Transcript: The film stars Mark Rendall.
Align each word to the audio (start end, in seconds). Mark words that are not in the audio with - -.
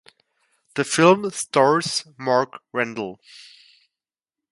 The 0.73 0.83
film 0.83 1.29
stars 1.29 2.05
Mark 2.17 2.59
Rendall. 2.73 3.19